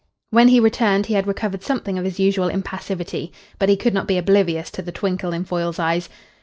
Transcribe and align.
When 0.31 0.47
he 0.47 0.59
returned 0.59 1.05
he 1.05 1.13
had 1.13 1.27
recovered 1.27 1.61
something 1.61 1.99
of 1.99 2.05
his 2.05 2.19
usual 2.19 2.47
impassivity. 2.47 3.31
But 3.59 3.69
he 3.69 3.77
could 3.77 3.93
not 3.93 4.07
be 4.07 4.17
oblivious 4.17 4.71
to 4.71 4.81
the 4.81 4.91
twinkle 4.91 5.31
in 5.31 5.43
Foyle's 5.45 5.77
eyes. 5.77 6.09